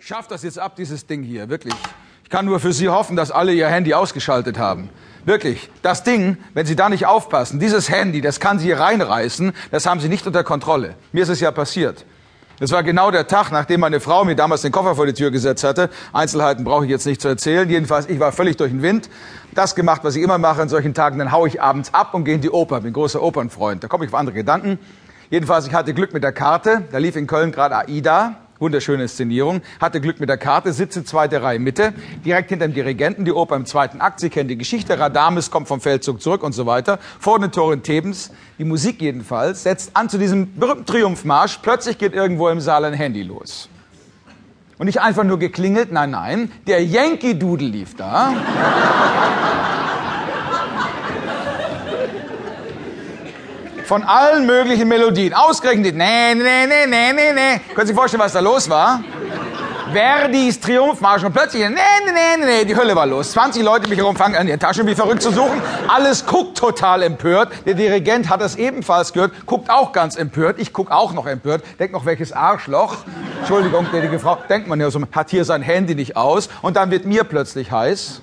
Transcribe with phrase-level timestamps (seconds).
[0.00, 1.74] Schafft das jetzt ab, dieses Ding hier, wirklich.
[2.22, 4.90] Ich kann nur für Sie hoffen, dass alle Ihr Handy ausgeschaltet haben.
[5.24, 9.86] Wirklich, das Ding, wenn Sie da nicht aufpassen, dieses Handy, das kann Sie reinreißen, das
[9.86, 10.94] haben Sie nicht unter Kontrolle.
[11.12, 12.04] Mir ist es ja passiert.
[12.60, 15.30] Das war genau der Tag, nachdem meine Frau mir damals den Koffer vor die Tür
[15.30, 15.90] gesetzt hatte.
[16.12, 17.68] Einzelheiten brauche ich jetzt nicht zu erzählen.
[17.68, 19.10] Jedenfalls, ich war völlig durch den Wind.
[19.54, 22.24] Das gemacht, was ich immer mache an solchen Tagen, dann haue ich abends ab und
[22.24, 22.80] gehe in die Oper.
[22.80, 23.84] Bin großer Opernfreund.
[23.84, 24.78] Da komme ich auf andere Gedanken.
[25.30, 26.84] Jedenfalls, ich hatte Glück mit der Karte.
[26.90, 28.36] Da lief in Köln gerade AIDA.
[28.60, 29.62] Wunderschöne Inszenierung.
[29.80, 31.92] Hatte Glück mit der Karte, sitze zweite Reihe Mitte,
[32.24, 34.18] direkt hinter dem Dirigenten, die Oper im zweiten Akt.
[34.18, 34.98] Sie kennen die Geschichte.
[34.98, 36.98] Radames kommt vom Feldzug zurück und so weiter.
[37.20, 41.58] Vor den Toren Thebens, die Musik jedenfalls, setzt an zu diesem berühmten Triumphmarsch.
[41.62, 43.68] Plötzlich geht irgendwo im Saal ein Handy los.
[44.78, 48.32] Und nicht einfach nur geklingelt, nein, nein, der Yankee Doodle lief da.
[53.88, 55.32] Von allen möglichen Melodien.
[55.32, 57.58] Ausgerechnet, nee, nee, nee, nee, nee, nee.
[57.74, 59.02] Können Sie sich vorstellen, was da los war?
[59.90, 63.32] Verdis Triumphmarsch und plötzlich, nee, nee, nee, nee, die Hölle war los.
[63.32, 65.62] 20 Leute mich herum fangen an, ihre Taschen wie verrückt zu suchen.
[65.88, 67.48] Alles guckt total empört.
[67.64, 70.58] Der Dirigent hat das ebenfalls gehört, guckt auch ganz empört.
[70.58, 71.62] Ich guck auch noch empört.
[71.78, 72.98] Denk noch, welches Arschloch.
[73.38, 74.36] Entschuldigung, gnädige Frau.
[74.50, 76.50] Denkt man ja so, hat hier sein Handy nicht aus.
[76.60, 78.20] Und dann wird mir plötzlich heiß.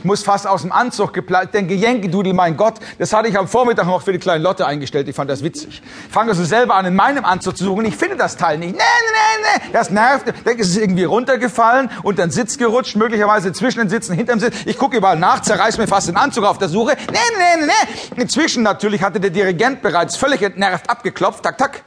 [0.00, 1.52] Ich muss fast aus dem Anzug geplant.
[1.52, 5.06] Denke, Jenke-Dudel, mein Gott, das hatte ich am Vormittag noch für die kleine Lotte eingestellt.
[5.08, 5.82] Ich fand das witzig.
[6.06, 7.84] Ich fange also selber an, in meinem Anzug zu suchen.
[7.84, 8.72] Ich finde das Teil nicht.
[8.72, 9.70] Nee, nee, nee.
[9.74, 10.28] Das nervt.
[10.28, 14.40] Ich denke, es ist irgendwie runtergefallen und dann Sitz gerutscht, möglicherweise zwischen den Sitzen, hinterm
[14.40, 14.56] Sitz.
[14.64, 16.96] Ich gucke überall nach, zerreiß mir fast den Anzug auf der Suche.
[17.12, 18.22] Nee, nee, nee, nee.
[18.22, 21.42] Inzwischen natürlich hatte der Dirigent bereits völlig entnervt abgeklopft.
[21.42, 21.82] Tak, tak.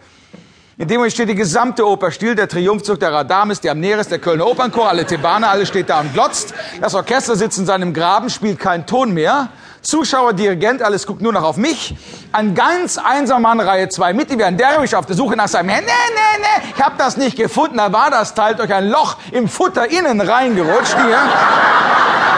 [0.75, 4.17] In dem Moment steht die gesamte Oper still, der Triumphzug der Radames, der Amneris, der
[4.17, 6.55] Kölner Opernchor, alle Thebaner, alles steht da und glotzt.
[6.81, 9.49] Das Orchester sitzt in seinem Graben, spielt keinen Ton mehr.
[9.83, 11.95] Zuschauer, Dirigent, alles guckt nur noch auf mich.
[12.31, 15.69] Ein ganz einsamer Mann, Reihe 2, mit, wie ein Derwisch auf der Suche nach seinem
[15.69, 15.85] Handy.
[15.85, 17.77] Nee, nee, nee, ich hab das nicht gefunden.
[17.77, 21.19] Da war das Teil durch ein Loch im Futter innen reingerutscht hier.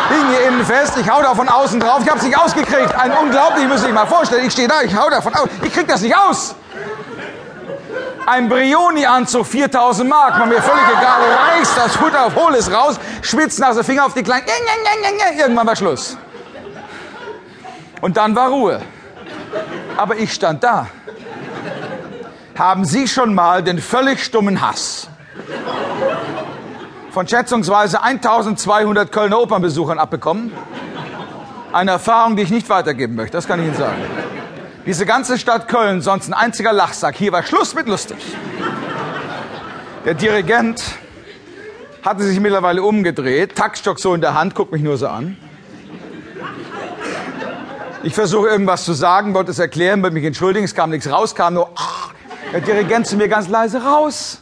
[0.09, 2.93] Hing hier innen fest, ich hau da von außen drauf, ich hab's nicht ausgekriegt.
[2.95, 5.49] Ein unglaublich, ich muss sich mal vorstellen, ich stehe da, ich hau da von außen,
[5.63, 6.55] ich krieg das nicht aus.
[8.27, 11.21] Ein Brioni-Anzug, 4000 Mark, war mir völlig egal,
[11.57, 14.45] reißt das Futter auf, hol es raus, schwitzt nach Finger auf die kleinen,
[15.37, 16.17] irgendwann war Schluss.
[18.01, 18.81] Und dann war Ruhe.
[19.97, 20.87] Aber ich stand da.
[22.57, 25.07] Haben Sie schon mal den völlig stummen Hass
[27.11, 30.51] von schätzungsweise 1200 Kölner Opernbesuchern abbekommen?
[31.71, 34.01] Eine Erfahrung, die ich nicht weitergeben möchte, das kann ich Ihnen sagen.
[34.85, 37.15] Diese ganze Stadt Köln, sonst ein einziger Lachsack.
[37.15, 38.17] Hier war Schluss mit lustig.
[40.05, 40.83] Der Dirigent
[42.03, 45.37] hatte sich mittlerweile umgedreht, Taktstock so in der Hand, guckt mich nur so an.
[48.03, 51.33] Ich versuche irgendwas zu sagen, wollte es erklären, wollte mich entschuldigen, es kam nichts raus,
[51.33, 52.11] kam nur, ach,
[52.53, 54.41] der Dirigent zu mir ganz leise, raus.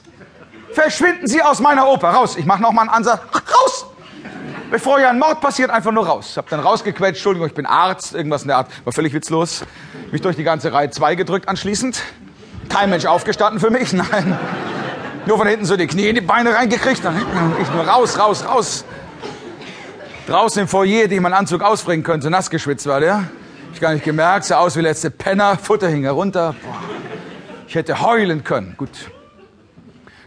[0.74, 2.36] Verschwinden Sie aus meiner Oper, raus.
[2.36, 3.86] Ich mache noch mal einen Ansatz, raus
[4.74, 6.36] bevor ja ein Mord passiert, einfach nur raus.
[6.36, 9.64] Hab dann rausgequetscht, Entschuldigung, ich bin Arzt, irgendwas in der Art, war völlig witzlos.
[10.12, 12.02] Mich durch die ganze Reihe 2 gedrückt anschließend.
[12.70, 14.36] Kein Mensch aufgestanden für mich, nein.
[15.28, 17.24] Nur von hinten so die Knie in die Beine reingekriegt, dann
[17.62, 18.84] ich nur raus, raus, raus.
[20.26, 23.26] Draußen im Foyer, die mein Anzug ausbringen könnte, nass geschwitzt war der.
[23.76, 26.56] Ich gar nicht gemerkt, sah aus wie letzte Penner, Futter hing herunter.
[26.64, 26.80] Boah.
[27.68, 28.74] Ich hätte heulen können.
[28.76, 28.90] Gut,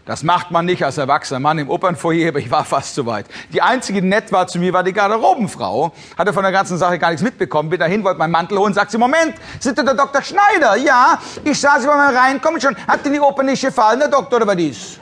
[0.07, 3.25] das macht man nicht als erwachsener Mann im Opernfoyer, aber ich war fast zu weit.
[3.51, 5.91] Die einzige, die nett war zu mir, war die Garderobenfrau.
[6.17, 7.69] Hatte von der ganzen Sache gar nichts mitbekommen.
[7.69, 10.21] Bin dahin, wollte meinen Mantel holen, sagt sie, Moment, sind Sie der Dr.
[10.21, 10.77] Schneider?
[10.77, 12.75] Ja, ich sah Sie mal reinkommen schon.
[12.87, 15.01] Hat Ihnen die Oper nicht gefallen, der Doktor, oder ist?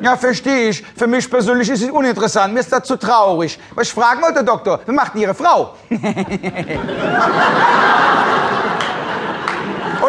[0.00, 0.84] Ja, verstehe ich.
[0.94, 2.52] Für mich persönlich ist es uninteressant.
[2.52, 3.58] Mir ist das zu traurig.
[3.74, 5.74] Was ich fragen wollte, Doktor, was macht Ihre Frau?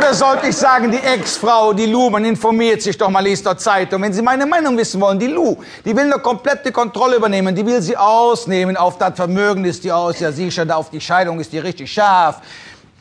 [0.10, 3.54] Oder sollte ich sagen, die Ex-Frau, die Lou, man informiert sich doch mal, liest doch
[3.54, 4.02] Zeitung.
[4.02, 7.64] Wenn Sie meine Meinung wissen wollen, die Lou, die will eine komplette Kontrolle übernehmen, die
[7.64, 8.76] will Sie ausnehmen.
[8.76, 11.94] Auf das Vermögen ist die aus, ja sicher, da auf die Scheidung ist die richtig
[11.94, 12.42] scharf.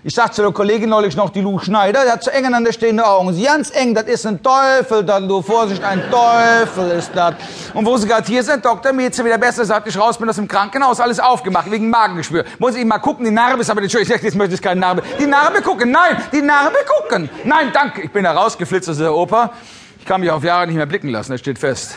[0.05, 2.73] Ich sagte zu der Kollegin neulich noch, die Lou Schneider, die hat zu eng aneinander
[2.73, 3.33] stehende Augen.
[3.33, 7.35] Sie ganz eng, das ist ein Teufel, das, du Vorsicht, ein Teufel ist das.
[7.75, 10.29] Und wo sie gerade hier sind, Doktor, mir jetzt wieder besser, seit ich raus bin
[10.29, 12.45] aus dem Krankenhaus, alles aufgemacht, wegen Magengeschwür.
[12.61, 14.03] Muss ich mal gucken, die Narbe ist aber nicht schön.
[14.03, 15.03] Ich dachte, jetzt möchte ich keine Narbe.
[15.19, 17.29] Die Narbe gucken, nein, die Narbe gucken.
[17.43, 18.03] Nein, danke.
[18.03, 19.51] Ich bin da rausgeflitzt aus der Oper.
[19.99, 21.97] Ich kann mich auf Jahre nicht mehr blicken lassen, das steht fest.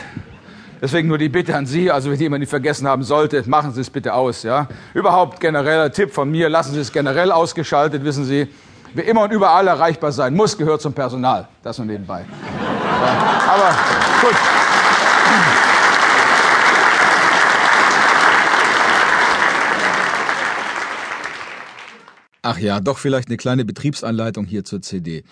[0.82, 3.80] Deswegen nur die Bitte an Sie, also wenn jemand nicht vergessen haben sollte, machen Sie
[3.80, 4.42] es bitte aus.
[4.42, 4.66] Ja?
[4.94, 8.48] Überhaupt genereller Tipp von mir, lassen Sie es generell ausgeschaltet, wissen Sie.
[8.92, 11.46] Wer immer und überall erreichbar sein muss, gehört zum Personal.
[11.62, 12.24] Das nur nebenbei.
[12.24, 13.76] Ja, aber
[14.22, 14.36] gut.
[22.42, 25.22] Ach ja, doch vielleicht eine kleine Betriebsanleitung hier zur CD.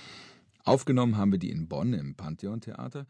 [0.65, 3.07] Aufgenommen haben wir die in Bonn im Pantheon Theater.